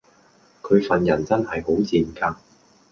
[0.63, 2.35] 佢份人真係好賤格